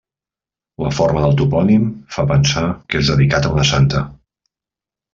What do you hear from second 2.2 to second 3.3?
pensar que és